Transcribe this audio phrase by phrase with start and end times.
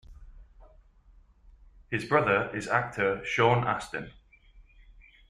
[1.91, 4.09] His brother is actor Sean Astin.